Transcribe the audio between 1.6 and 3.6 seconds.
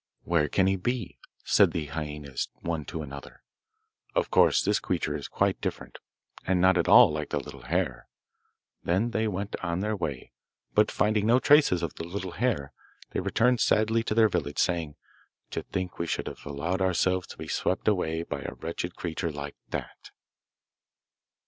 the hyaenas one to another.